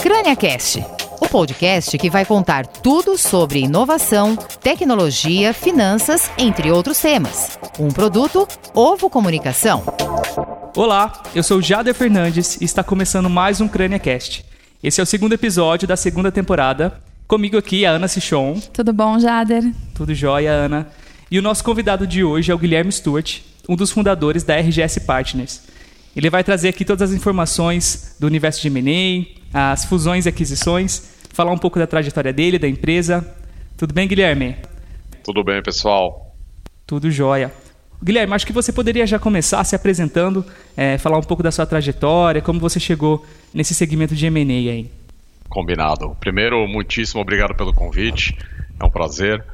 [0.00, 0.82] CrâniaCast,
[1.20, 7.58] o podcast que vai contar tudo sobre inovação, tecnologia, finanças, entre outros temas.
[7.78, 9.82] Um produto Ovo Comunicação.
[10.74, 14.44] Olá, eu sou Jader Fernandes e está começando mais um CrâniaCast.
[14.82, 17.00] Esse é o segundo episódio da segunda temporada.
[17.28, 18.60] Comigo aqui a Ana Sichon.
[18.72, 19.70] Tudo bom, Jader?
[19.94, 20.88] Tudo jóia, Ana.
[21.30, 25.00] E o nosso convidado de hoje é o Guilherme Stuart, um dos fundadores da RGS
[25.00, 25.75] Partners.
[26.16, 31.14] Ele vai trazer aqui todas as informações do universo de M&A, as fusões e aquisições,
[31.34, 33.36] falar um pouco da trajetória dele, da empresa.
[33.76, 34.56] Tudo bem, Guilherme?
[35.22, 36.34] Tudo bem, pessoal.
[36.86, 37.52] Tudo jóia.
[38.02, 40.42] Guilherme, acho que você poderia já começar se apresentando,
[40.74, 44.90] é, falar um pouco da sua trajetória, como você chegou nesse segmento de M&A aí.
[45.50, 46.16] Combinado.
[46.18, 48.34] Primeiro, muitíssimo obrigado pelo convite.
[48.80, 49.44] É um prazer.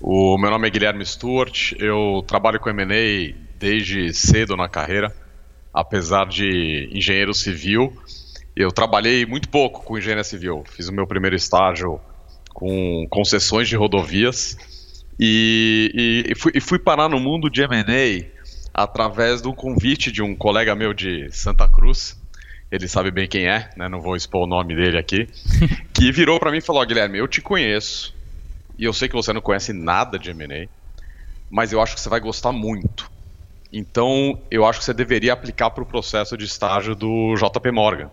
[0.00, 1.72] O meu nome é Guilherme Stuart.
[1.78, 5.12] Eu trabalho com M&A desde cedo na carreira,
[5.74, 7.92] apesar de engenheiro civil.
[8.54, 10.62] Eu trabalhei muito pouco com engenharia civil.
[10.70, 12.00] Fiz o meu primeiro estágio
[12.54, 14.56] com concessões de rodovias
[15.18, 18.24] e, e, fui, e fui, parar no mundo de M&A
[18.72, 22.20] através do convite de um colega meu de Santa Cruz,
[22.70, 23.88] ele sabe bem quem é, né?
[23.88, 25.28] não vou expor o nome dele aqui,
[25.94, 28.14] que virou para mim e falou: oh, Guilherme, eu te conheço
[28.76, 30.68] e eu sei que você não conhece nada de M&A,
[31.50, 33.08] mas eu acho que você vai gostar muito.
[33.76, 38.08] Então, eu acho que você deveria aplicar para o processo de estágio do JP Morgan.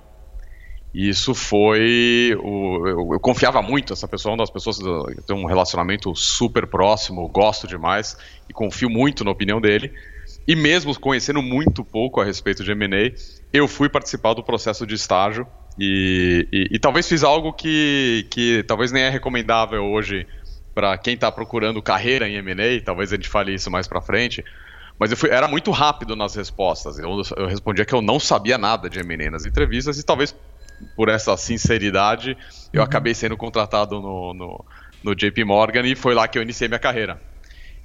[0.92, 2.36] Isso foi.
[2.42, 6.16] O, eu, eu, confiava muito, essa pessoa é uma das pessoas que tem um relacionamento
[6.16, 8.18] super próximo, gosto demais
[8.50, 9.94] e confio muito na opinião dele.
[10.48, 13.14] E mesmo conhecendo muito pouco a respeito de MA,
[13.54, 15.46] eu fui participar do processo de estágio
[15.80, 20.26] e, e, e talvez fiz algo que, que talvez nem é recomendável hoje
[20.74, 24.44] para quem está procurando carreira em M&A, talvez a gente fale isso mais para frente,
[25.02, 27.00] mas eu fui, era muito rápido nas respostas.
[27.00, 30.36] Eu, eu respondia que eu não sabia nada de M&A nas entrevistas e talvez
[30.96, 32.38] por essa sinceridade
[32.72, 32.86] eu uhum.
[32.86, 34.66] acabei sendo contratado no, no,
[35.04, 37.20] no JP Morgan e foi lá que eu iniciei minha carreira.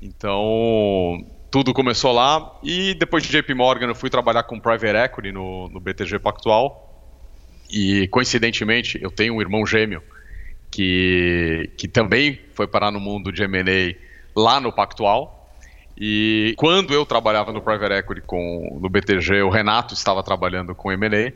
[0.02, 5.32] Então, tudo começou lá e depois de JP Morgan eu fui trabalhar com Private Equity
[5.32, 7.02] no, no BTG Pactual
[7.70, 10.02] e coincidentemente eu tenho um irmão gêmeo
[10.70, 13.96] que, que também foi parar no mundo de M&A
[14.38, 15.35] lá no Pactual.
[15.98, 20.92] E quando eu trabalhava no Private Equity com, no BTG, o Renato estava trabalhando com
[20.92, 21.32] M&A.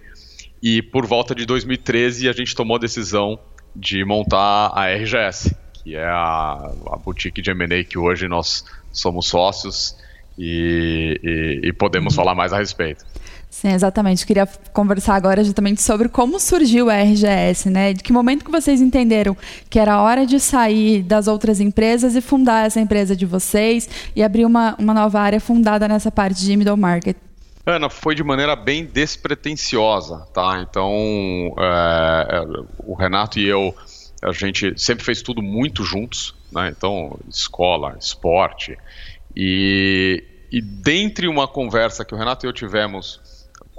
[0.62, 3.38] E por volta de 2013 a gente tomou a decisão
[3.74, 9.26] de montar a RGS, que é a, a boutique de M&A que hoje nós somos
[9.26, 9.96] sócios
[10.38, 12.16] e, e, e podemos uhum.
[12.16, 13.04] falar mais a respeito.
[13.50, 14.24] Sim, exatamente.
[14.24, 17.92] Queria conversar agora justamente sobre como surgiu a RGS, né?
[17.92, 19.36] De que momento que vocês entenderam
[19.68, 24.22] que era hora de sair das outras empresas e fundar essa empresa de vocês e
[24.22, 27.16] abrir uma, uma nova área fundada nessa parte de middle market?
[27.66, 30.64] Ana, foi de maneira bem despretensiosa, tá?
[30.68, 30.92] Então,
[31.58, 32.44] é, é,
[32.78, 33.74] o Renato e eu,
[34.22, 36.68] a gente sempre fez tudo muito juntos, né?
[36.68, 38.78] Então, escola, esporte.
[39.36, 40.22] E,
[40.52, 43.20] e dentre uma conversa que o Renato e eu tivemos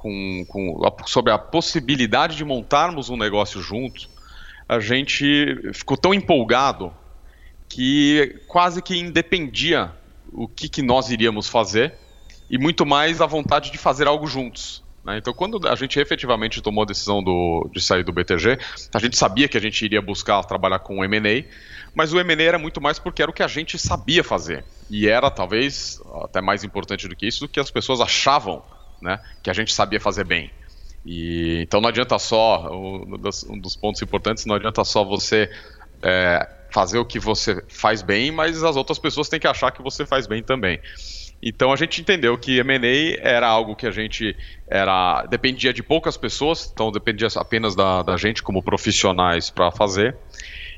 [0.01, 4.09] com, com, sobre a possibilidade de montarmos um negócio juntos,
[4.67, 6.91] a gente ficou tão empolgado
[7.69, 9.91] que quase que independia
[10.33, 11.93] o que, que nós iríamos fazer
[12.49, 14.83] e muito mais a vontade de fazer algo juntos.
[15.05, 15.19] Né?
[15.19, 18.57] Então, quando a gente efetivamente tomou a decisão do, de sair do BTG,
[18.91, 21.45] a gente sabia que a gente iria buscar trabalhar com o M&A,
[21.93, 24.65] mas o M&A era muito mais porque era o que a gente sabia fazer.
[24.89, 28.63] E era, talvez, até mais importante do que isso, do que as pessoas achavam
[29.01, 30.51] né, que a gente sabia fazer bem.
[31.05, 33.17] E, então não adianta só, um
[33.57, 35.49] dos, pontos importantes, não adianta só você
[36.03, 39.81] é, fazer o que você faz bem, mas as outras pessoas têm que achar que
[39.81, 40.79] você faz bem também.
[41.43, 44.35] Então a gente entendeu que M&A era algo que a gente
[44.67, 50.15] era dependia de poucas pessoas, então dependia apenas da, da gente como profissionais para fazer.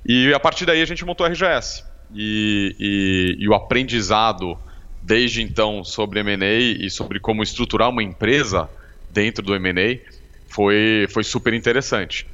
[0.05, 1.83] E a partir daí a gente montou a RGS.
[2.15, 4.57] E, e, e o aprendizado
[5.03, 8.69] desde então sobre M&A e sobre como estruturar uma empresa
[9.09, 9.99] dentro do M&A
[10.47, 12.25] foi, foi super interessante.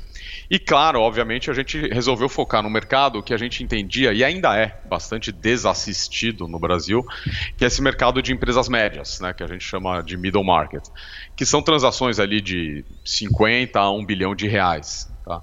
[0.51, 4.57] E claro, obviamente, a gente resolveu focar no mercado que a gente entendia e ainda
[4.57, 7.05] é bastante desassistido no Brasil,
[7.55, 10.83] que é esse mercado de empresas médias, né, que a gente chama de middle market,
[11.35, 15.11] que são transações ali de 50 a 1 bilhão de reais.
[15.23, 15.41] Tá?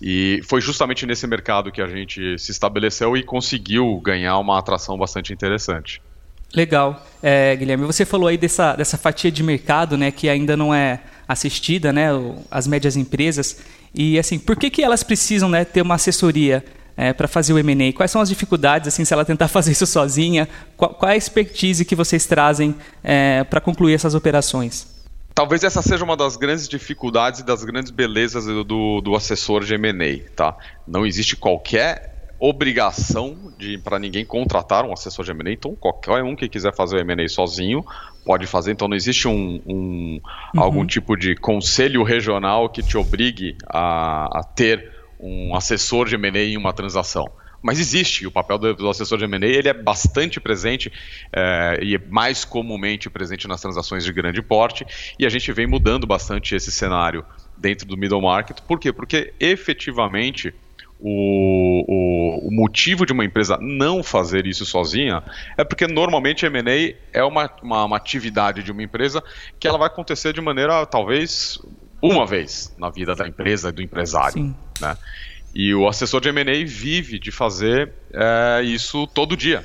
[0.00, 4.96] E foi justamente nesse mercado que a gente se estabeleceu e conseguiu ganhar uma atração
[4.96, 6.00] bastante interessante.
[6.54, 7.04] Legal.
[7.22, 11.00] É, Guilherme, você falou aí dessa, dessa fatia de mercado né, que ainda não é
[11.28, 12.08] assistida, né,
[12.50, 13.58] as médias empresas.
[13.94, 16.64] E assim, por que, que elas precisam né, ter uma assessoria
[16.96, 17.92] é, para fazer o M&A?
[17.92, 20.48] Quais são as dificuldades assim, se ela tentar fazer isso sozinha?
[20.76, 24.96] Qual, qual é a expertise que vocês trazem é, para concluir essas operações?
[25.36, 29.74] talvez essa seja uma das grandes dificuldades e das grandes belezas do, do assessor de
[29.74, 30.56] M&A, tá?
[30.88, 33.36] Não existe qualquer obrigação
[33.82, 37.28] para ninguém contratar um assessor de M&A, então qualquer um que quiser fazer o M&A
[37.28, 37.84] sozinho
[38.24, 40.20] pode fazer, então não existe um, um
[40.54, 40.62] uhum.
[40.62, 46.44] algum tipo de conselho regional que te obrigue a, a ter um assessor de M&A
[46.44, 47.30] em uma transação
[47.62, 48.24] mas existe.
[48.26, 50.92] O papel do, do assessor de M&A ele é bastante presente
[51.32, 54.86] é, e é mais comumente presente nas transações de grande porte
[55.18, 57.24] e a gente vem mudando bastante esse cenário
[57.56, 58.60] dentro do middle market.
[58.60, 58.92] Por quê?
[58.92, 60.54] Porque efetivamente
[60.98, 65.22] o, o, o, motivo de uma empresa não fazer isso sozinha
[65.56, 69.22] é porque normalmente M&A é uma, uma, uma, atividade de uma empresa
[69.60, 71.60] que ela vai acontecer de maneira talvez
[72.00, 74.54] uma vez na vida da empresa do empresário, Sim.
[74.80, 74.96] né?
[75.54, 79.64] E o assessor de M&A vive de fazer é, isso todo dia.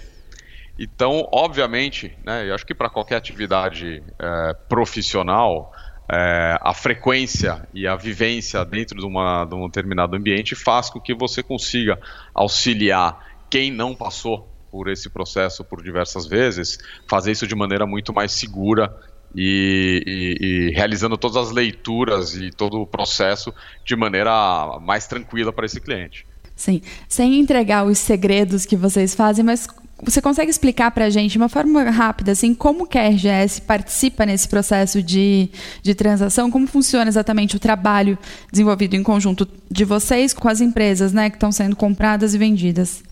[0.79, 5.73] Então, obviamente, né, eu acho que para qualquer atividade é, profissional,
[6.11, 10.99] é, a frequência e a vivência dentro de, uma, de um determinado ambiente faz com
[10.99, 11.97] que você consiga
[12.33, 16.77] auxiliar quem não passou por esse processo por diversas vezes,
[17.07, 18.93] fazer isso de maneira muito mais segura
[19.33, 23.53] e, e, e, realizando todas as leituras e todo o processo
[23.85, 26.25] de maneira mais tranquila para esse cliente.
[26.57, 29.65] Sim, sem entregar os segredos que vocês fazem, mas
[30.03, 33.61] você consegue explicar para a gente de uma forma rápida, assim, como que a RGS
[33.61, 35.49] participa nesse processo de,
[35.81, 36.49] de transação?
[36.49, 38.17] Como funciona exatamente o trabalho
[38.51, 43.03] desenvolvido em conjunto de vocês com as empresas né, que estão sendo compradas e vendidas?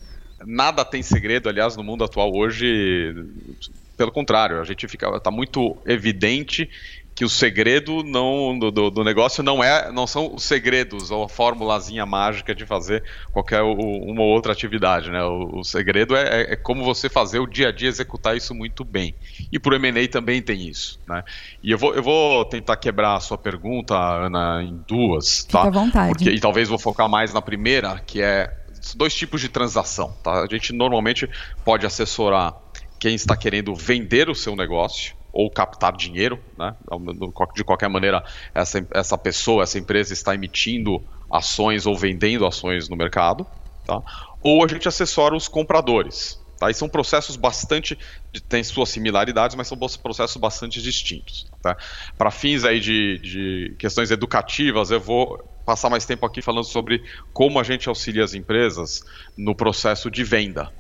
[0.45, 3.13] Nada tem segredo, aliás, no mundo atual hoje,
[3.97, 6.69] pelo contrário, a gente fica está muito evidente
[7.19, 11.27] que o segredo não, do, do, negócio não é não são os segredos ou a
[11.27, 15.21] formulazinha mágica de fazer qualquer uma ou outra atividade, né?
[15.21, 18.55] O, o segredo é, é, é, como você fazer o dia a dia executar isso
[18.55, 19.13] muito bem.
[19.51, 21.21] E por M&A também tem isso, né?
[21.61, 25.67] E eu vou, eu vou tentar quebrar a sua pergunta, Ana, em duas, Fica tá?
[25.67, 26.13] à vontade.
[26.13, 28.49] Porque, e talvez vou focar mais na primeira, que é
[28.95, 30.41] dois tipos de transação, tá?
[30.41, 31.29] A gente normalmente
[31.65, 32.55] pode assessorar
[32.97, 36.75] quem está querendo vender o seu negócio ou captar dinheiro, né?
[37.55, 38.23] De qualquer maneira,
[38.53, 43.45] essa, essa pessoa, essa empresa está emitindo ações ou vendendo ações no mercado,
[43.85, 44.01] tá?
[44.41, 46.69] Ou a gente assessora os compradores, tá?
[46.69, 47.97] E são processos bastante
[48.47, 51.47] têm suas similaridades, mas são processos bastante distintos.
[51.61, 51.75] Tá?
[52.17, 57.03] Para fins aí de, de questões educativas, eu vou passar mais tempo aqui falando sobre
[57.31, 59.03] como a gente auxilia as empresas
[59.37, 60.71] no processo de venda,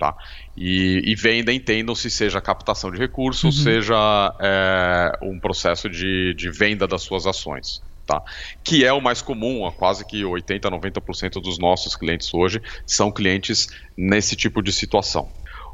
[0.00, 0.16] Tá?
[0.56, 3.62] E, e venda, entendam-se, seja captação de recursos, uhum.
[3.64, 7.82] seja é, um processo de, de venda das suas ações.
[8.06, 8.22] Tá?
[8.64, 13.68] Que é o mais comum, quase que 80, 90% dos nossos clientes hoje são clientes
[13.94, 15.28] nesse tipo de situação.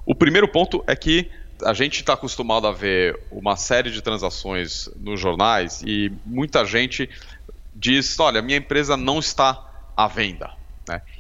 [0.05, 1.31] O primeiro ponto é que
[1.65, 7.09] a gente está acostumado a ver uma série de transações nos jornais e muita gente
[7.73, 10.51] diz: olha, minha empresa não está à venda.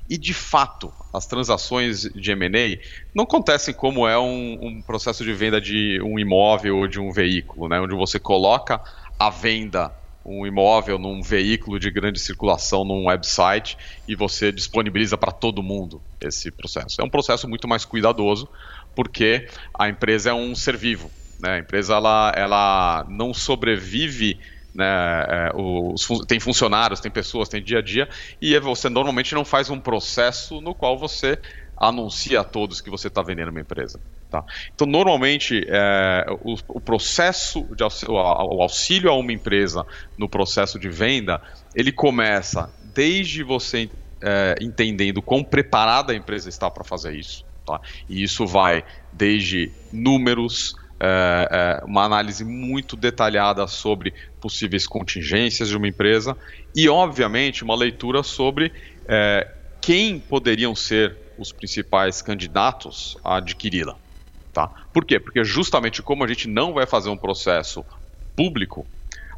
[0.08, 2.78] E de fato, as transações de M&A
[3.14, 7.10] não acontecem como é um, um, processo de venda de um imóvel ou de um
[7.10, 7.80] veículo, né?
[7.80, 8.80] onde você coloca
[9.18, 9.92] à venda
[10.24, 16.02] um imóvel num veículo de grande circulação num website e você disponibiliza para todo mundo
[16.20, 17.00] esse processo.
[17.00, 18.48] É um processo muito mais cuidadoso
[18.94, 21.10] porque a empresa é um ser vivo.
[21.38, 21.50] Né?
[21.50, 24.38] A empresa ela, ela não sobrevive
[24.76, 28.08] né, é, os, tem funcionários, tem pessoas, tem dia a dia,
[28.40, 31.38] e você normalmente não faz um processo no qual você
[31.76, 34.00] anuncia a todos que você está vendendo uma empresa.
[34.30, 34.44] Tá?
[34.74, 39.86] Então, normalmente, é, o, o, processo de auxílio, o auxílio a uma empresa
[40.16, 41.40] no processo de venda,
[41.74, 43.90] ele começa desde você
[44.22, 47.44] é, entendendo quão preparada a empresa está para fazer isso.
[47.64, 47.80] Tá?
[48.08, 51.48] E isso vai desde números, é,
[51.80, 56.36] é, uma análise muito detalhada sobre possíveis contingências de uma empresa
[56.74, 58.72] e, obviamente, uma leitura sobre
[59.06, 59.46] é,
[59.80, 63.96] quem poderiam ser os principais candidatos a adquiri-la.
[64.52, 64.68] Tá?
[64.92, 65.20] Por quê?
[65.20, 67.84] Porque justamente como a gente não vai fazer um processo
[68.34, 68.86] público,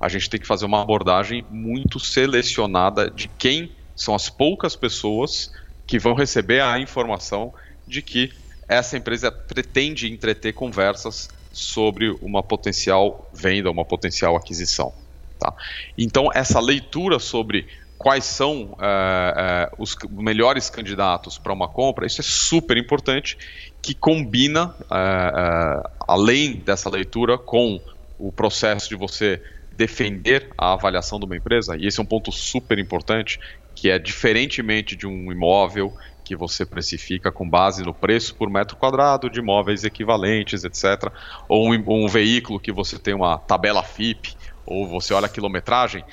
[0.00, 5.52] a gente tem que fazer uma abordagem muito selecionada de quem são as poucas pessoas
[5.88, 7.52] que vão receber a informação
[7.84, 8.32] de que
[8.68, 14.92] essa empresa pretende entreter conversas sobre uma potencial venda, uma potencial aquisição.
[15.38, 15.52] Tá?
[15.96, 17.66] Então, essa leitura sobre
[17.98, 23.36] quais são é, é, os melhores candidatos para uma compra, isso é super importante,
[23.82, 27.80] que combina, é, além dessa leitura, com
[28.18, 29.42] o processo de você
[29.76, 33.38] defender a avaliação de uma empresa, e esse é um ponto super importante,
[33.74, 35.92] que é diferentemente de um imóvel
[36.28, 41.10] que você precifica com base no preço por metro quadrado de imóveis equivalentes, etc.,
[41.48, 46.04] ou um, um veículo que você tem uma tabela FIP, ou você olha a quilometragem,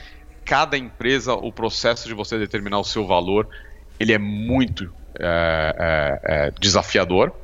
[0.46, 3.50] cada empresa, o processo de você determinar o seu valor,
[4.00, 7.36] ele é muito é, é, é desafiador,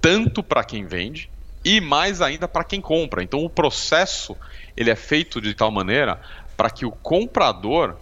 [0.00, 1.28] tanto para quem vende
[1.64, 3.20] e mais ainda para quem compra.
[3.20, 4.36] Então o processo
[4.76, 6.20] ele é feito de tal maneira
[6.56, 7.96] para que o comprador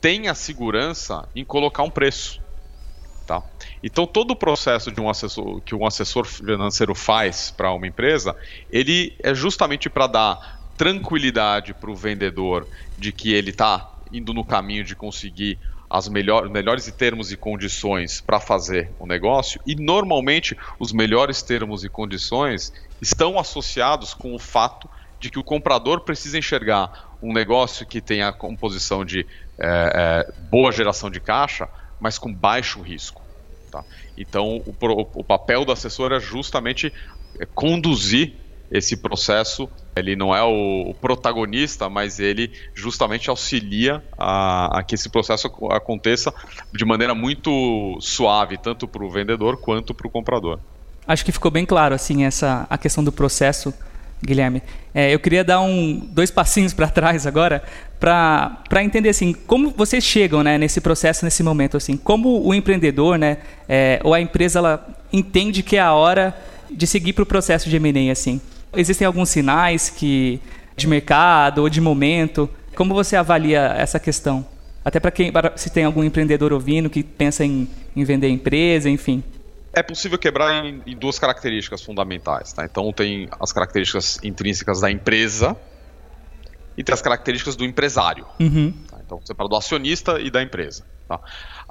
[0.00, 2.39] tenha segurança em colocar um preço.
[3.26, 3.42] Tá?
[3.82, 8.34] Então todo o processo um assessor, que um assessor financeiro faz para uma empresa,
[8.70, 12.66] ele é justamente para dar tranquilidade para o vendedor
[12.98, 15.58] de que ele está indo no caminho de conseguir
[15.90, 21.82] as melhor, melhores termos e condições para fazer o negócio e normalmente os melhores termos
[21.82, 22.72] e condições
[23.02, 28.22] estão associados com o fato de que o comprador precisa enxergar um negócio que tem
[28.22, 29.26] a composição de
[29.58, 31.68] é, é, boa geração de caixa,
[32.00, 33.22] mas com baixo risco.
[33.70, 33.84] Tá?
[34.16, 34.74] Então, o,
[35.14, 36.92] o, papel do assessor é justamente
[37.38, 38.34] é, conduzir
[38.70, 39.68] esse processo.
[39.94, 45.46] Ele não é o, o protagonista, mas ele justamente auxilia a, a, que esse processo
[45.70, 46.32] aconteça
[46.72, 50.58] de maneira muito suave, tanto para o vendedor quanto para o comprador.
[51.06, 53.74] Acho que ficou bem claro assim essa a questão do processo
[54.22, 54.62] Guilherme.
[54.94, 57.62] É, eu queria dar um, dois passinhos para trás agora
[57.98, 63.18] para entender assim como vocês chegam né, nesse processo, nesse momento assim, como o empreendedor,
[63.18, 66.36] né, é, ou a empresa, ela entende que é a hora
[66.70, 68.40] de seguir para o processo de M&A assim.
[68.76, 70.40] Existem alguns sinais que
[70.76, 72.48] de mercado ou de momento.
[72.74, 74.46] Como você avalia essa questão?
[74.84, 79.22] Até para quem, se tem algum empreendedor ouvindo que pensa em, em vender empresa, enfim
[79.72, 82.52] é possível quebrar em, em, duas características fundamentais.
[82.52, 82.64] Tá?
[82.64, 85.56] Então, tem as características intrínsecas da empresa
[86.76, 88.26] e tem as características do empresário.
[88.38, 88.72] Uhum.
[88.88, 88.98] Tá?
[89.04, 90.84] Então, você fala do acionista e da empresa.
[91.06, 91.20] Tá?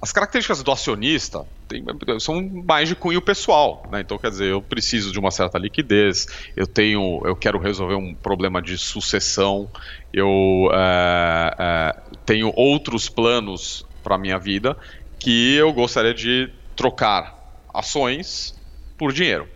[0.02, 1.84] As características do acionista tem,
[2.20, 3.86] são mais de cunho pessoal.
[3.92, 4.02] Né?
[4.02, 8.14] Então, quer dizer, eu preciso de uma certa liquidez, eu tenho, eu quero resolver um
[8.14, 9.70] problema de sucessão,
[10.14, 14.78] eu é, é, tenho outros planos para a minha vida
[15.20, 17.39] que eu gostaria de trocar
[17.74, 18.56] ações
[18.98, 19.48] por dinheiro.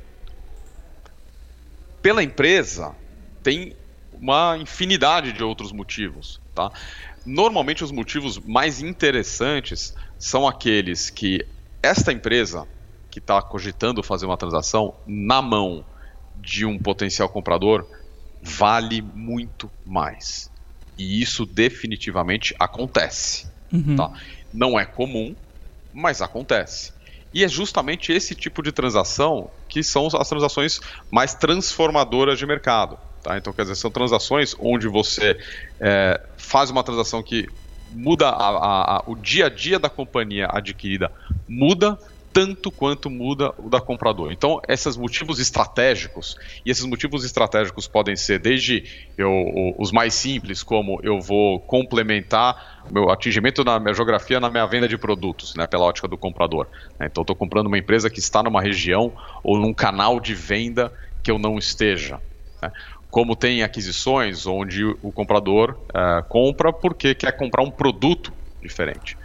[2.02, 2.96] Pela empresa,
[3.42, 3.76] tem
[4.14, 6.40] uma infinidade de outros motivos.
[6.54, 6.72] Tá?
[7.26, 11.46] Normalmente, os motivos mais interessantes são aqueles que
[11.82, 12.68] esta empresa
[13.10, 15.86] que está cogitando fazer uma transação na mão
[16.36, 17.88] de um potencial comprador
[18.42, 20.52] vale muito mais.
[20.98, 23.48] E isso definitivamente acontece.
[23.72, 23.96] Uhum.
[23.96, 24.12] Tá?
[24.54, 25.36] Não é comum,
[25.94, 26.94] mas acontece.
[27.34, 32.98] E é justamente esse tipo de transação que são as transações mais transformadoras de mercado.
[33.24, 33.38] Tá?
[33.38, 35.38] Então, quer dizer, são transações onde você
[35.80, 37.48] é, faz uma transação que
[37.92, 41.12] muda a, a, a, o dia a dia da companhia adquirida,
[41.48, 41.98] muda
[42.34, 44.32] tanto quanto muda o da comprador.
[44.32, 46.36] Então, esses motivos estratégicos,
[46.66, 48.84] e esses motivos estratégicos podem ser desde
[49.16, 49.32] eu,
[49.78, 54.88] os mais simples, como eu vou complementar meu atingimento na minha geografia na minha venda
[54.88, 56.68] de produtos, né, pela ótica do comprador.
[57.00, 59.14] Então, estou comprando uma empresa que está numa região
[59.44, 62.20] ou num canal de venda que eu não esteja.
[62.62, 62.72] Né?
[63.12, 69.16] Como tem aquisições onde o comprador uh, compra porque quer comprar um produto diferente.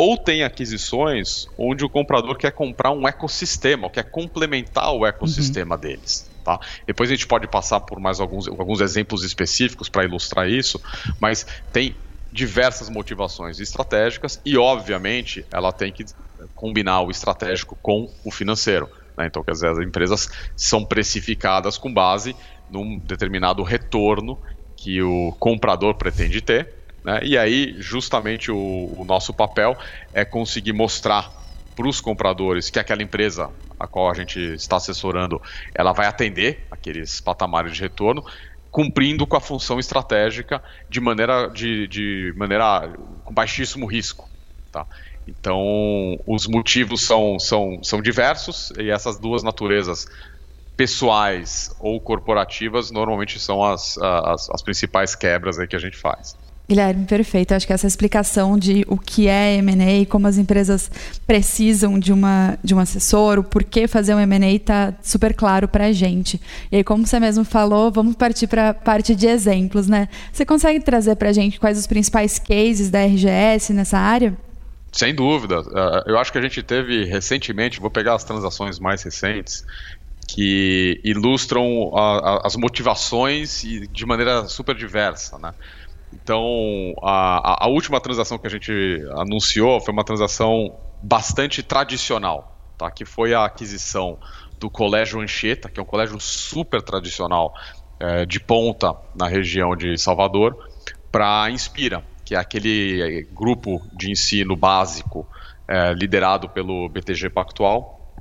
[0.00, 5.80] Ou tem aquisições onde o comprador quer comprar um ecossistema, quer complementar o ecossistema uhum.
[5.82, 6.26] deles.
[6.42, 6.58] Tá?
[6.86, 10.80] Depois a gente pode passar por mais alguns, alguns exemplos específicos para ilustrar isso,
[11.20, 11.94] mas tem
[12.32, 16.06] diversas motivações estratégicas e, obviamente, ela tem que
[16.54, 18.88] combinar o estratégico com o financeiro.
[19.18, 19.26] Né?
[19.26, 22.34] Então, quer dizer, as empresas são precificadas com base
[22.70, 24.38] num determinado retorno
[24.74, 27.20] que o comprador pretende ter né?
[27.22, 28.56] E aí, justamente, o,
[28.96, 29.76] o nosso papel
[30.12, 31.30] é conseguir mostrar
[31.74, 35.40] para os compradores que aquela empresa a qual a gente está assessorando,
[35.74, 38.22] ela vai atender aqueles patamares de retorno,
[38.70, 42.92] cumprindo com a função estratégica de maneira, de, de maneira
[43.24, 44.28] com baixíssimo risco.
[44.70, 44.86] Tá?
[45.26, 50.06] Então, os motivos são, são, são diversos e essas duas naturezas,
[50.76, 56.36] pessoais ou corporativas, normalmente são as, as, as principais quebras aí que a gente faz.
[56.70, 57.52] Guilherme, perfeito.
[57.52, 60.88] Acho que essa explicação de o que é M&A, como as empresas
[61.26, 65.86] precisam de, uma, de um assessor, o porquê fazer um M&A está super claro para
[65.86, 66.40] a gente.
[66.70, 70.08] E aí, como você mesmo falou, vamos partir para a parte de exemplos, né?
[70.32, 74.38] Você consegue trazer para a gente quais os principais cases da RGS nessa área?
[74.92, 75.62] Sem dúvida.
[75.62, 79.66] Uh, eu acho que a gente teve recentemente, vou pegar as transações mais recentes,
[80.28, 83.60] que ilustram a, a, as motivações
[83.92, 85.52] de maneira super diversa, né?
[86.12, 88.72] Então, a, a, última transação que a gente
[89.16, 92.90] anunciou foi uma transação bastante tradicional, tá?
[92.90, 94.18] que foi a aquisição
[94.58, 97.54] do Colégio Anchieta, que é um colégio super tradicional
[97.98, 100.68] é, de ponta na região de Salvador,
[101.12, 105.26] para a Inspira, que é aquele grupo de ensino básico
[105.66, 108.14] é, liderado pelo BTG Pactual,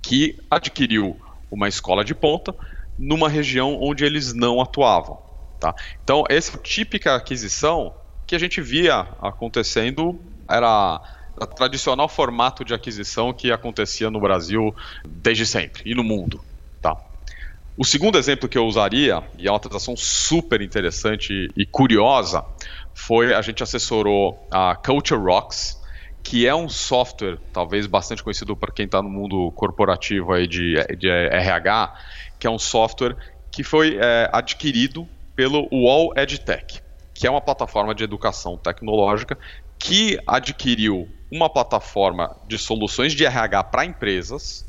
[0.00, 2.54] que adquiriu uma escola de ponta
[2.98, 5.25] numa região onde eles não atuavam.
[5.58, 5.74] Tá?
[6.02, 7.94] Então, essa típica aquisição
[8.26, 11.00] que a gente via acontecendo era
[11.36, 14.74] o tradicional formato de aquisição que acontecia no Brasil
[15.06, 16.40] desde sempre e no mundo.
[16.80, 16.96] Tá?
[17.76, 22.44] O segundo exemplo que eu usaria, e é uma transação super interessante e curiosa,
[22.94, 25.78] foi a gente assessorou a Culture Rocks,
[26.22, 30.74] que é um software, talvez bastante conhecido para quem está no mundo corporativo aí de,
[30.96, 31.94] de RH,
[32.38, 33.16] que é um software
[33.50, 35.06] que foi é, adquirido
[35.36, 36.82] pelo UOL EdTech,
[37.14, 39.38] que é uma plataforma de educação tecnológica
[39.78, 44.66] que adquiriu uma plataforma de soluções de RH para empresas,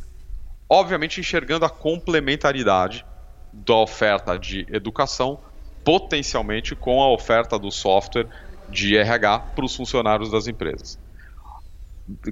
[0.69, 3.05] obviamente enxergando a complementaridade
[3.53, 5.39] da oferta de educação,
[5.83, 8.27] potencialmente com a oferta do software
[8.69, 10.99] de RH para os funcionários das empresas.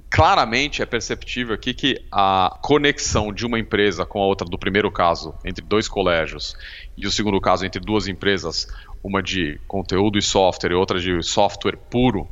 [0.09, 4.89] Claramente é perceptível aqui que a conexão de uma empresa com a outra, do primeiro
[4.89, 6.55] caso, entre dois colégios,
[6.95, 8.67] e o segundo caso, entre duas empresas,
[9.03, 12.27] uma de conteúdo e software e outra de software puro,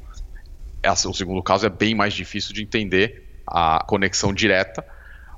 [0.81, 4.85] essa, o segundo caso é bem mais difícil de entender a conexão direta,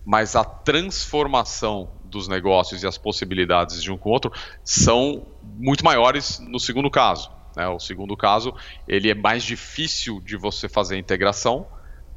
[0.05, 4.31] mas a transformação dos negócios e as possibilidades de um com o outro
[4.63, 7.31] são muito maiores no segundo caso.
[7.55, 7.67] Né?
[7.67, 8.53] O segundo caso
[8.87, 11.67] ele é mais difícil de você fazer a integração,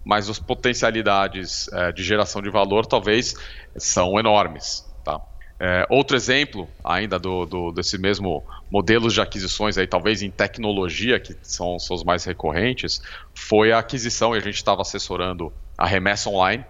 [0.09, 3.35] mas as potencialidades é, de geração de valor talvez
[3.77, 4.91] são enormes.
[5.05, 5.21] Tá?
[5.61, 11.21] É, outro exemplo ainda do, do, desse mesmo modelos de aquisições aí talvez em tecnologia
[11.21, 13.03] que são, são os mais recorrentes
[13.35, 16.65] foi a aquisição e a gente estava assessorando a Remessa Online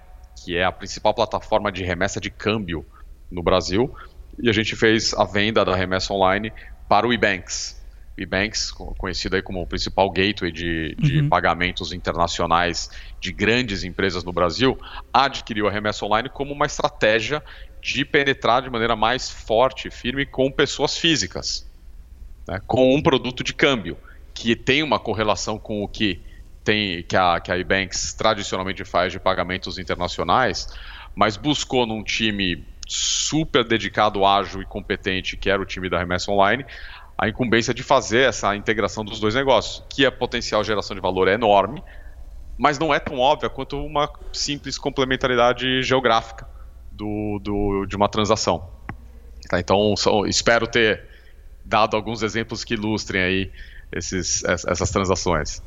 [0.45, 2.85] que é a principal plataforma de remessa de câmbio
[3.31, 3.95] no Brasil
[4.43, 6.53] e a gente fez a venda da Remessa Online
[6.89, 7.78] para o Ebanks
[8.19, 11.29] Ebanks, conhecido aí como o principal gateway de, de uhum.
[11.29, 14.79] pagamentos internacionais de grandes empresas no Brasil,
[15.13, 17.43] adquiriu a remessa online como uma estratégia
[17.81, 21.67] de penetrar de maneira mais forte e firme com pessoas físicas,
[22.47, 23.97] né, com um produto de câmbio,
[24.35, 26.23] que tem uma correlação com o que
[26.65, 30.69] tem que a, que a Ebanks tradicionalmente faz de pagamentos internacionais,
[31.15, 36.31] mas buscou num time super dedicado, ágil e competente, que era o time da remessa
[36.31, 36.65] online,
[37.19, 41.27] a incumbência de fazer essa integração dos dois negócios, que a potencial geração de valor
[41.27, 41.83] é enorme,
[42.57, 46.49] mas não é tão óbvia quanto uma simples complementaridade geográfica
[46.93, 48.71] do, do, de uma transação.
[49.49, 49.95] Tá, então,
[50.27, 51.03] espero ter
[51.65, 53.53] dado alguns exemplos que ilustrem aí
[53.91, 55.63] esses, essas transações.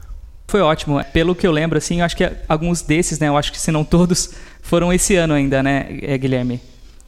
[0.47, 1.03] Foi ótimo.
[1.13, 3.71] Pelo que eu lembro, assim, eu acho que alguns desses, né, eu acho que se
[3.71, 6.61] não todos, foram esse ano ainda, né, eh, Guilherme?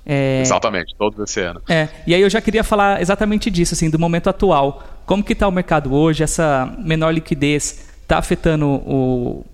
[0.06, 0.42] É...
[0.42, 1.62] Exatamente, todos esse ano.
[1.68, 4.84] É, e aí eu já queria falar exatamente disso, assim, do momento atual.
[5.06, 6.24] Como que está o mercado hoje?
[6.24, 9.46] Essa menor liquidez está afetando o,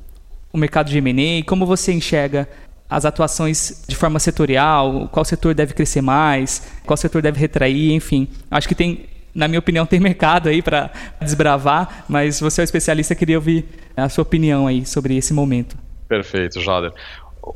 [0.52, 1.44] o mercado de M&A?
[1.46, 2.48] Como você enxerga
[2.90, 8.28] as atuações de forma setorial, qual setor deve crescer mais, qual setor deve retrair, enfim.
[8.50, 10.90] Acho que tem, na minha opinião, tem mercado aí para
[11.22, 15.78] desbravar, mas você é o especialista, queria ouvir a sua opinião aí sobre esse momento.
[16.08, 16.92] Perfeito, Jader.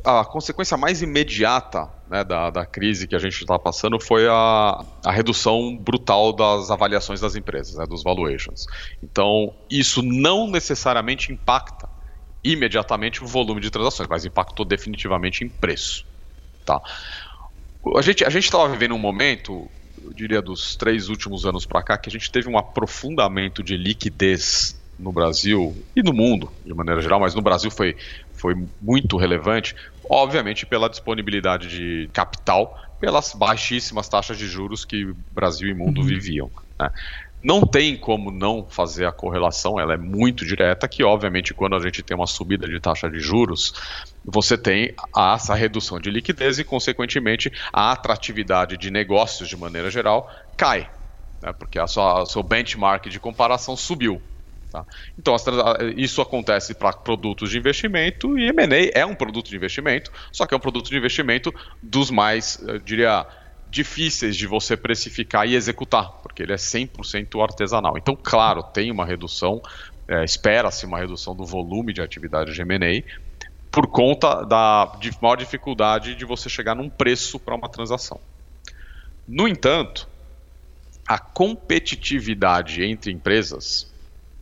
[0.02, 4.84] A consequência mais imediata né, da, da crise que a gente está passando foi a,
[5.04, 8.66] a redução brutal das avaliações das empresas, né, dos valuations.
[9.02, 11.88] Então, isso não necessariamente impacta
[12.42, 16.04] imediatamente o volume de transações, mas impactou definitivamente em preço.
[16.64, 16.80] Tá?
[17.96, 19.68] A gente a estava vivendo um momento,
[20.02, 23.76] eu diria dos três últimos anos para cá, que a gente teve um aprofundamento de
[23.76, 27.96] liquidez no Brasil e no mundo, de maneira geral, mas no Brasil foi,
[28.44, 29.74] foi muito relevante,
[30.06, 36.06] obviamente pela disponibilidade de capital, pelas baixíssimas taxas de juros que Brasil e mundo uhum.
[36.06, 36.50] viviam.
[36.78, 36.90] Né?
[37.42, 41.80] Não tem como não fazer a correlação, ela é muito direta, que obviamente quando a
[41.80, 43.72] gente tem uma subida de taxa de juros,
[44.22, 44.94] você tem
[45.34, 50.90] essa redução de liquidez e, consequentemente, a atratividade de negócios de maneira geral cai,
[51.40, 54.20] né, porque a sua, o seu benchmark de comparação subiu.
[54.74, 54.84] Tá?
[55.16, 55.36] Então,
[55.96, 60.52] isso acontece para produtos de investimento e M&A é um produto de investimento, só que
[60.52, 63.24] é um produto de investimento dos mais, eu diria,
[63.70, 67.96] difíceis de você precificar e executar, porque ele é 100% artesanal.
[67.96, 69.62] Então, claro, tem uma redução,
[70.08, 73.04] é, espera-se uma redução do volume de atividade de M&A,
[73.70, 78.20] por conta da maior dificuldade de você chegar num preço para uma transação.
[79.28, 80.08] No entanto,
[81.06, 83.93] a competitividade entre empresas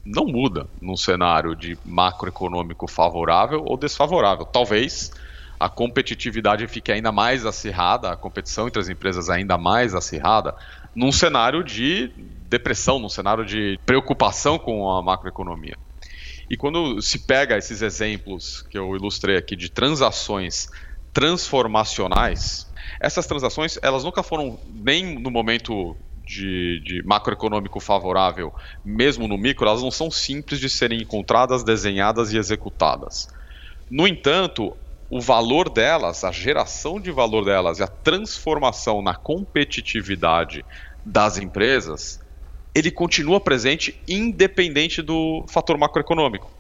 [0.05, 4.45] não muda num cenário de macroeconômico favorável ou desfavorável.
[4.45, 5.11] Talvez
[5.59, 10.55] a competitividade fique ainda mais acirrada, a competição entre as empresas ainda mais acirrada,
[10.95, 12.13] num cenário de
[12.49, 15.77] depressão, num cenário de preocupação com a macroeconomia.
[16.51, 20.69] E quando se pega esses exemplos que eu ilustrei aqui de transações
[21.13, 22.67] transformacionais,
[23.01, 28.53] essas transações elas nunca foram nem no momento de, de, macroeconômico favorável,
[28.85, 33.29] mesmo no micro, elas não são simples de serem encontradas, desenhadas e executadas.
[33.91, 34.77] No entanto,
[35.11, 40.65] o valor delas, a geração de valor delas e a transformação na competitividade
[41.05, 42.21] das empresas,
[42.75, 46.51] ele continua presente independente do fator macroeconômico.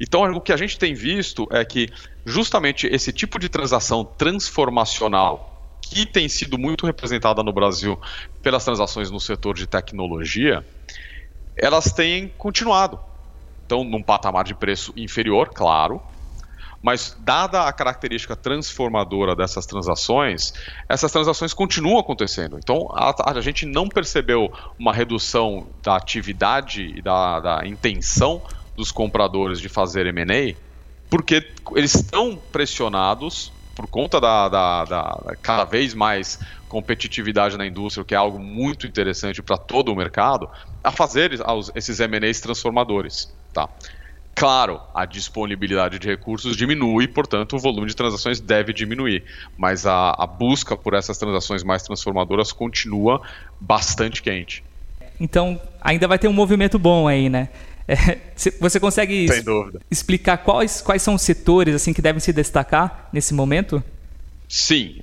[0.00, 1.88] Então, o que a gente tem visto é que
[2.24, 5.55] justamente esse tipo de transação transformacional
[5.90, 8.00] que tem sido muito representada no Brasil
[8.42, 10.64] pelas transações no setor de tecnologia,
[11.56, 12.98] elas têm continuado.
[13.64, 16.00] Então, num patamar de preço inferior, claro,
[16.82, 20.52] mas dada a característica transformadora dessas transações,
[20.88, 22.58] essas transações continuam acontecendo.
[22.58, 28.40] Então a, a gente não percebeu uma redução da atividade e da, da intenção
[28.76, 30.54] dos compradores de fazer M&A,
[31.10, 31.44] porque
[31.74, 38.14] eles estão pressionados por conta da, da, da, cada vez mais competitividade na indústria, que
[38.14, 40.48] é algo muito interessante para todo o mercado,
[40.82, 41.30] a fazer
[41.74, 43.32] esses M&As transformadores.
[43.52, 43.68] Tá?
[44.34, 49.24] Claro, a disponibilidade de recursos diminui, portanto, o volume de transações deve diminuir,
[49.56, 53.20] mas a, a busca por essas transações mais transformadoras continua
[53.60, 54.64] bastante quente.
[55.20, 57.48] Então, ainda vai ter um movimento bom aí, né?
[57.88, 58.18] É,
[58.58, 59.26] você consegue
[59.90, 63.82] explicar quais, quais são os setores assim que devem se destacar nesse momento?
[64.48, 65.00] Sim.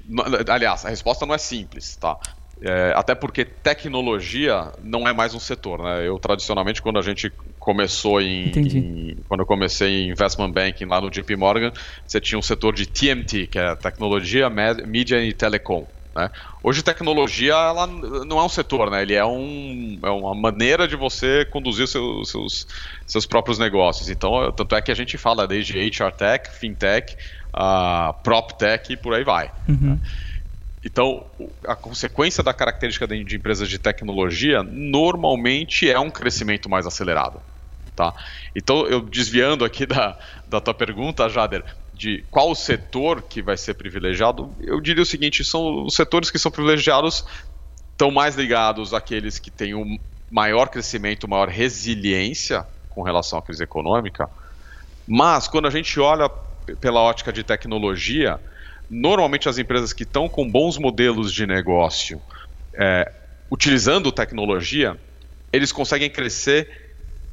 [0.49, 2.17] Aliás, a resposta não é simples, tá?
[2.61, 6.07] É, até porque tecnologia não é mais um setor, né?
[6.07, 11.01] Eu tradicionalmente quando a gente começou em, em, quando eu comecei em investment banking lá
[11.01, 11.73] no JP Morgan,
[12.05, 14.49] você tinha um setor de TMT, que é tecnologia,
[14.85, 15.85] mídia e telecom.
[16.15, 16.29] Né?
[16.61, 19.01] Hoje tecnologia ela não é um setor, né?
[19.01, 22.67] ele é, um, é uma maneira de você conduzir seus, seus,
[23.05, 24.09] seus próprios negócios.
[24.09, 27.15] Então, tanto é que a gente fala desde HR Tech, FinTech,
[27.53, 29.51] uh, PropTech e por aí vai.
[29.67, 29.77] Uhum.
[29.91, 29.99] Né?
[30.85, 31.25] Então,
[31.65, 37.41] a consequência da característica de, de empresas de tecnologia normalmente é um crescimento mais acelerado.
[37.95, 38.13] Tá?
[38.55, 41.63] Então, eu desviando aqui da, da tua pergunta, Jader,
[41.93, 46.39] de qual setor que vai ser privilegiado, eu diria o seguinte: são os setores que
[46.39, 47.25] são privilegiados
[47.91, 49.97] estão mais ligados àqueles que têm um
[50.29, 54.27] maior crescimento, maior resiliência com relação à crise econômica.
[55.07, 56.29] Mas quando a gente olha
[56.79, 58.39] pela ótica de tecnologia,
[58.89, 62.21] normalmente as empresas que estão com bons modelos de negócio,
[62.73, 63.11] é,
[63.51, 64.99] utilizando tecnologia,
[65.51, 66.83] eles conseguem crescer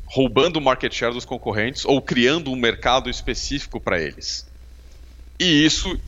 [0.05, 4.50] roubando o market share dos concorrentes ou criando um mercado específico para eles.
[5.41, 5.99] E isso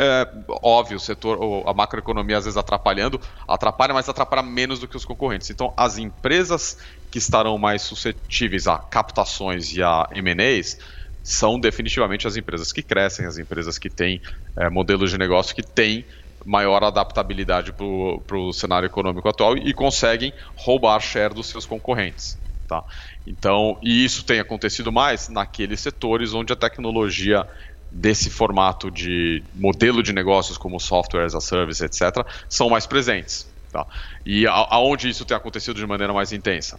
[0.00, 0.26] é
[0.62, 5.04] óbvio, o setor, a macroeconomia às vezes atrapalhando, atrapalha, mas atrapalha menos do que os
[5.04, 5.50] concorrentes.
[5.50, 6.78] Então, as empresas
[7.10, 10.78] que estarão mais suscetíveis a captações e a M&As
[11.22, 14.22] são definitivamente as empresas que crescem, as empresas que têm
[14.56, 16.06] é, modelos de negócio que têm
[16.46, 22.40] maior adaptabilidade para o cenário econômico atual e conseguem roubar share dos seus concorrentes.
[22.70, 22.84] Tá?
[23.26, 27.44] Então, e isso tem acontecido mais naqueles setores onde a tecnologia
[27.90, 33.48] desse formato de modelo de negócios como software as a service, etc., são mais presentes.
[33.72, 33.86] Tá?
[34.24, 36.78] E aonde isso tem acontecido de maneira mais intensa?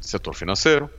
[0.00, 0.90] Setor financeiro,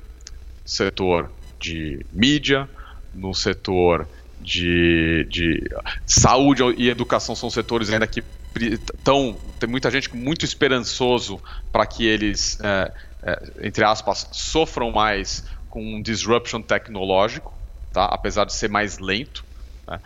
[0.65, 2.69] setor de mídia,
[3.13, 4.08] no setor
[4.41, 5.63] de, de
[6.06, 8.23] saúde e educação são setores ainda que
[8.56, 12.91] estão tem muita gente muito esperançoso para que eles é,
[13.23, 17.54] é, entre aspas sofram mais com um disruption tecnológico
[17.95, 18.05] tá?
[18.05, 19.43] apesar de ser mais lento.
[19.88, 19.99] Né?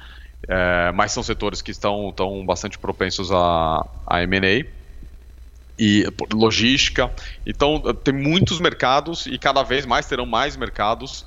[0.48, 4.66] É, mas são setores que estão, estão bastante propensos a, a M&A
[5.78, 7.12] e logística.
[7.46, 11.26] Então, tem muitos mercados e cada vez mais terão mais mercados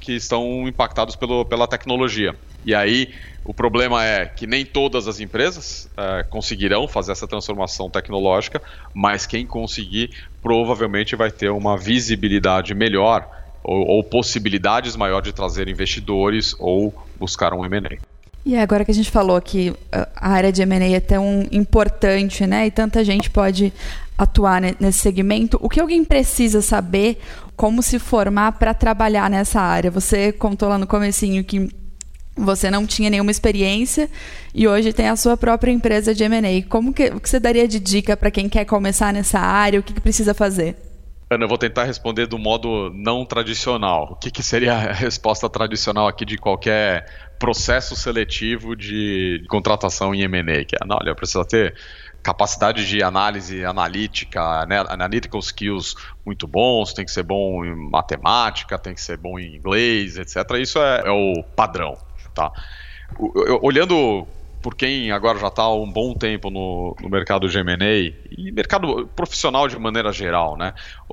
[0.00, 2.36] que estão impactados pelo, pela tecnologia.
[2.64, 7.90] E aí, o problema é que nem todas as empresas é, conseguirão fazer essa transformação
[7.90, 8.62] tecnológica,
[8.94, 10.10] mas quem conseguir
[10.42, 13.28] provavelmente vai ter uma visibilidade melhor
[13.64, 17.96] ou, ou possibilidades maior de trazer investidores ou buscar um M&A.
[18.46, 22.66] E agora que a gente falou que a área de M&A é tão importante, né,
[22.66, 23.72] e tanta gente pode
[24.18, 27.18] atuar nesse segmento, o que alguém precisa saber
[27.56, 29.90] como se formar para trabalhar nessa área?
[29.90, 31.68] Você contou lá no comecinho que
[32.36, 34.10] você não tinha nenhuma experiência
[34.52, 36.68] e hoje tem a sua própria empresa de M&A.
[36.68, 39.80] Como que, o que você daria de dica para quem quer começar nessa área?
[39.80, 40.76] O que, que precisa fazer?
[41.30, 44.12] Ana, eu vou tentar responder do modo não tradicional.
[44.12, 47.06] O que, que, seria a resposta tradicional aqui de qualquer
[47.38, 50.64] processo seletivo de contratação em M&A?
[50.64, 51.74] Que é, não, olha, precisa ter
[52.22, 58.78] capacidade de análise analítica, né, analytical skills muito bons, tem que ser bom em matemática,
[58.78, 60.36] tem que ser bom em inglês, etc.
[60.58, 61.96] Isso é, é o padrão,
[62.34, 62.50] tá?
[63.62, 64.26] olhando
[64.64, 68.50] por quem agora já está há um bom tempo no, no mercado de M&A e
[68.50, 70.72] mercado profissional de maneira geral, né?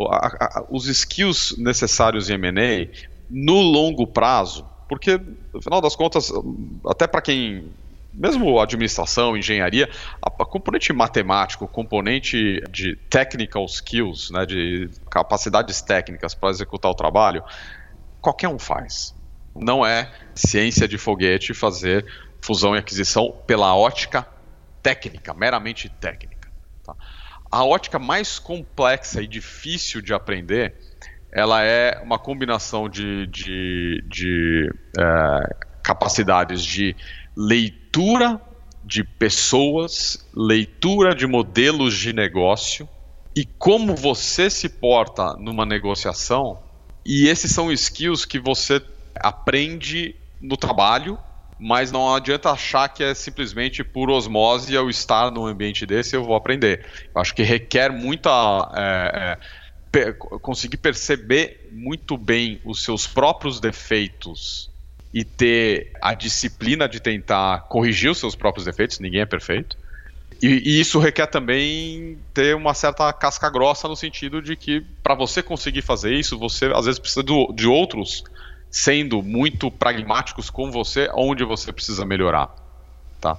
[0.10, 0.28] A,
[0.60, 2.88] a, os skills necessários em M&A
[3.30, 5.20] no longo prazo, porque
[5.54, 6.32] no final das contas,
[6.88, 7.70] até para quem
[8.14, 9.90] mesmo administração, engenharia,
[10.22, 16.96] a, a, componente matemático, componente de technical skills, né, de capacidades técnicas para executar o
[16.96, 17.44] trabalho,
[18.22, 19.14] qualquer um faz.
[19.54, 22.06] Não é ciência de foguete fazer
[22.42, 24.28] fusão e aquisição pela ótica
[24.82, 26.50] técnica, meramente técnica.
[26.84, 26.96] Tá?
[27.52, 30.76] A ótica mais complexa e difícil de aprender,
[31.32, 36.96] ela é uma combinação de, de, de é, capacidades de
[37.36, 38.42] leitura
[38.84, 42.90] de pessoas, leitura de modelos de negócio
[43.36, 46.60] e como você se porta numa negociação.
[47.06, 48.82] E esses são skills que você
[49.16, 51.18] aprende no trabalho
[51.64, 56.24] mas não adianta achar que é simplesmente por osmose eu estar num ambiente desse eu
[56.24, 56.84] vou aprender.
[57.14, 58.32] Eu acho que requer muita.
[58.76, 59.38] É,
[59.94, 64.72] é, conseguir perceber muito bem os seus próprios defeitos
[65.14, 69.78] e ter a disciplina de tentar corrigir os seus próprios defeitos, ninguém é perfeito.
[70.42, 75.14] E, e isso requer também ter uma certa casca grossa no sentido de que para
[75.14, 78.24] você conseguir fazer isso, você às vezes precisa do, de outros
[78.72, 82.56] sendo muito pragmáticos com você, onde você precisa melhorar.
[83.20, 83.38] Tá?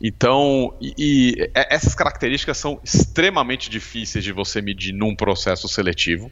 [0.00, 6.30] Então, e, e essas características são extremamente difíceis de você medir num processo seletivo.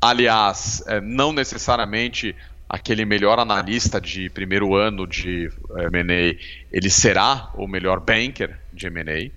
[0.00, 2.36] Aliás, é, não necessariamente
[2.68, 6.36] aquele melhor analista de primeiro ano de é, M&A,
[6.72, 9.30] ele será o melhor banker de M&A.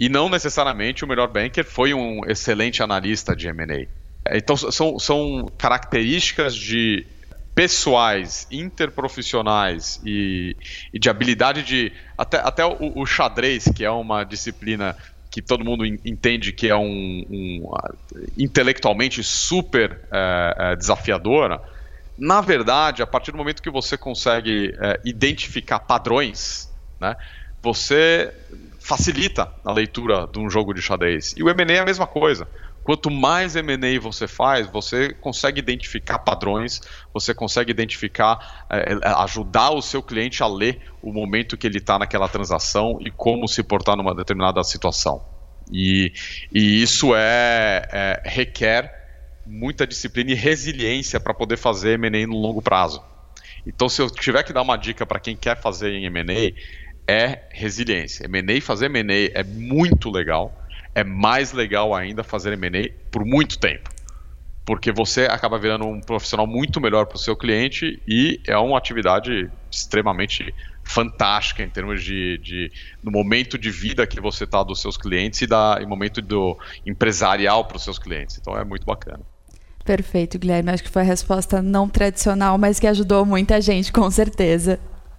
[0.00, 3.97] E não necessariamente o melhor banker foi um excelente analista de M&A.
[4.36, 7.06] Então, são, são características de
[7.58, 10.56] pessoais, interprofissionais e,
[10.94, 11.92] e, de habilidade de.
[12.16, 14.96] Até, até o, o, xadrez, que é uma disciplina
[15.28, 17.70] que todo mundo entende que é um, um
[18.36, 21.60] intelectualmente super é, é, desafiadora.
[22.16, 27.16] Na verdade, a partir do momento que você consegue é, identificar padrões, né,
[27.60, 28.32] você
[28.78, 31.34] facilita a leitura de um jogo de xadrez.
[31.36, 32.46] E o M&A é a mesma coisa.
[32.88, 36.80] Quanto mais M&A você faz, você consegue identificar padrões,
[37.12, 41.98] você consegue identificar, é, ajudar o seu cliente a ler o momento que ele está
[41.98, 45.22] naquela transação e como se portar numa determinada situação.
[45.70, 46.14] E,
[46.50, 48.90] e isso é, é, requer
[49.44, 53.04] muita disciplina e resiliência para poder fazer M&A no longo prazo.
[53.66, 56.54] Então, se eu tiver que dar uma dica para quem quer fazer em M&A,
[57.06, 58.24] é resiliência.
[58.24, 60.58] M&A, fazer M&A é muito legal,
[60.94, 63.90] é mais legal ainda fazer M&A por muito tempo.
[64.64, 68.76] Porque você acaba virando um profissional muito melhor para o seu cliente e é uma
[68.76, 72.72] atividade extremamente fantástica em termos de, de
[73.02, 76.58] no momento de vida que você está dos seus clientes e da, em momento do
[76.84, 78.38] empresarial para os seus clientes.
[78.38, 79.20] Então é muito bacana.
[79.84, 80.70] Perfeito, Guilherme.
[80.70, 84.78] Acho que foi a resposta não tradicional, mas que ajudou muita gente, com certeza.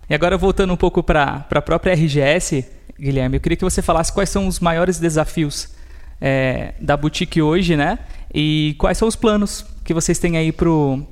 [0.10, 2.66] E agora voltando um pouco para a própria RGS,
[3.00, 5.74] Guilherme, eu queria que você falasse quais são os maiores desafios
[6.20, 8.00] é, da boutique hoje, né?
[8.34, 11.08] E quais são os planos que vocês têm aí para o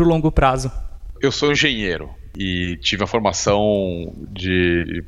[0.00, 0.70] longo prazo?
[1.20, 5.04] Eu sou engenheiro e tive a formação de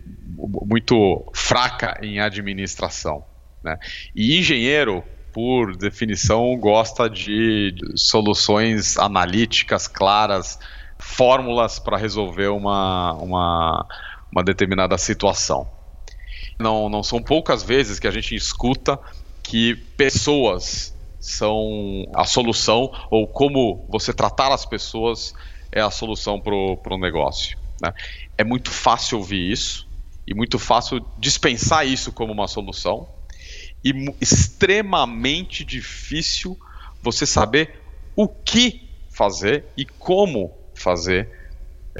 [0.67, 3.25] muito fraca em administração.
[3.63, 3.77] Né?
[4.15, 10.59] E engenheiro, por definição, gosta de soluções analíticas claras,
[10.99, 13.87] fórmulas para resolver uma, uma,
[14.33, 15.80] uma determinada situação.
[16.59, 18.99] Não, não são poucas vezes que a gente escuta
[19.43, 25.35] que pessoas são a solução ou como você tratar as pessoas
[25.71, 27.59] é a solução para o negócio.
[27.81, 27.93] Né?
[28.37, 29.89] É muito fácil ouvir isso
[30.27, 33.09] e muito fácil dispensar isso como uma solução
[33.85, 36.59] e extremamente difícil
[37.03, 37.81] você saber
[38.15, 41.40] o que fazer e como fazer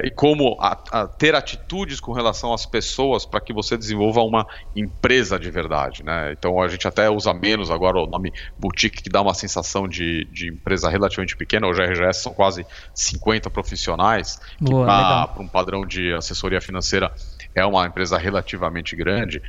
[0.03, 4.45] e como a, a ter atitudes com relação às pessoas para que você desenvolva uma
[4.75, 6.03] empresa de verdade.
[6.03, 6.33] Né?
[6.33, 10.25] Então a gente até usa menos agora o nome boutique, que dá uma sensação de,
[10.25, 11.67] de empresa relativamente pequena.
[11.67, 17.11] Hoje a RGS são quase 50 profissionais, que para um padrão de assessoria financeira
[17.53, 19.41] é uma empresa relativamente grande.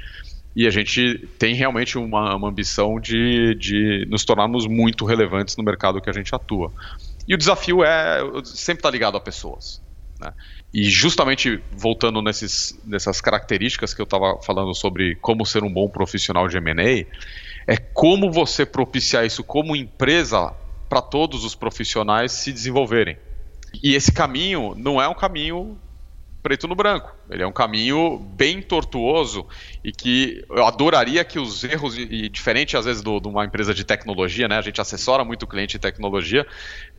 [0.55, 5.65] E a gente tem realmente uma, uma ambição de, de nos tornarmos muito relevantes no
[5.65, 6.71] mercado que a gente atua.
[7.27, 9.81] E o desafio é sempre estar tá ligado a pessoas.
[10.23, 10.33] Né?
[10.73, 15.89] E justamente voltando nesses, nessas características que eu estava falando sobre como ser um bom
[15.89, 17.07] profissional de M&A,
[17.67, 20.55] é como você propiciar isso como empresa
[20.89, 23.17] para todos os profissionais se desenvolverem.
[23.83, 25.79] E esse caminho não é um caminho
[26.43, 27.15] preto no branco.
[27.31, 29.47] Ele é um caminho bem tortuoso
[29.85, 33.85] e que eu adoraria que os erros, e diferente às vezes de uma empresa de
[33.85, 34.59] tecnologia, né?
[34.59, 36.47] A gente assessora muito o cliente em tecnologia,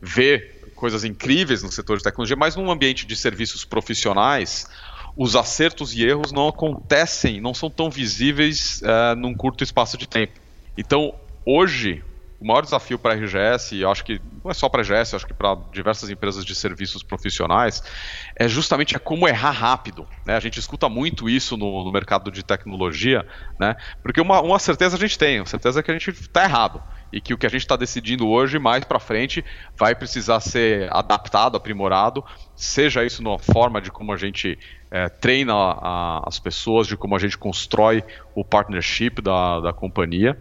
[0.00, 4.66] vê coisas incríveis no setor de tecnologia, mas num ambiente de serviços profissionais,
[5.16, 10.08] os acertos e erros não acontecem, não são tão visíveis uh, num curto espaço de
[10.08, 10.40] tempo.
[10.76, 11.14] Então,
[11.46, 12.02] hoje,
[12.44, 15.16] o maior desafio para a RGS, e acho que não é só para a RGS,
[15.16, 17.82] acho que para diversas empresas de serviços profissionais,
[18.36, 20.06] é justamente é como errar rápido.
[20.26, 20.36] Né?
[20.36, 23.26] A gente escuta muito isso no, no mercado de tecnologia,
[23.58, 23.74] né?
[24.02, 26.82] porque uma, uma certeza a gente tem, a certeza é que a gente está errado
[27.10, 29.42] e que o que a gente está decidindo hoje, mais para frente,
[29.74, 32.22] vai precisar ser adaptado, aprimorado,
[32.54, 34.58] seja isso na forma de como a gente
[34.90, 38.04] é, treina a, as pessoas, de como a gente constrói
[38.34, 40.36] o partnership da, da companhia.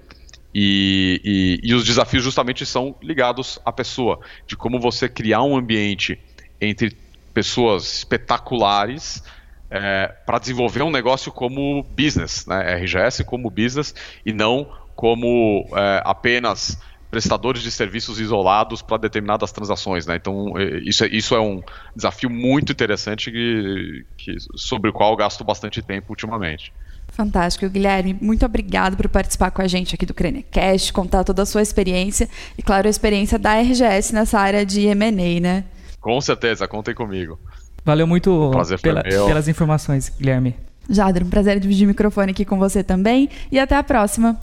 [0.54, 1.20] E,
[1.64, 6.20] e, e, os desafios justamente são ligados à pessoa, de como você criar um ambiente
[6.62, 6.96] entre
[7.34, 9.24] pessoas espetaculares
[9.70, 12.76] é, para desenvolver um negócio como business, né?
[12.76, 16.78] RGS como business e não como é, apenas
[17.10, 20.16] prestadores de serviços isolados para determinadas transações, né?
[20.16, 21.62] Então é, isso é, isso é um
[21.96, 26.72] desafio muito interessante que, que, sobre o qual gasto bastante tempo ultimamente.
[27.10, 28.18] Fantástico, Guilherme.
[28.20, 32.28] Muito obrigado por participar com a gente aqui do CrâniaCast, contar toda a sua experiência
[32.58, 35.64] e, claro, a experiência da RGS nessa área de M&A, né?
[36.02, 37.40] Com certeza, contem comigo.
[37.86, 40.56] Valeu muito pela, pelas informações, Guilherme.
[40.90, 44.38] Jader, um prazer dividir o microfone aqui com você também e até a próxima.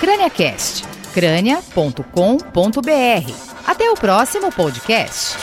[0.00, 2.02] CrâniaCast, crânia.com.br.
[3.66, 5.36] Até o próximo podcast.